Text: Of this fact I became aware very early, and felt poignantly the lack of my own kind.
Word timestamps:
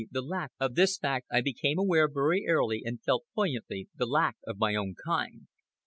Of 0.59 0.73
this 0.73 0.97
fact 0.97 1.27
I 1.31 1.41
became 1.41 1.77
aware 1.77 2.09
very 2.11 2.47
early, 2.47 2.81
and 2.83 3.03
felt 3.03 3.25
poignantly 3.35 3.87
the 3.95 4.07
lack 4.07 4.35
of 4.47 4.57
my 4.57 4.73
own 4.73 4.95
kind. 5.05 5.45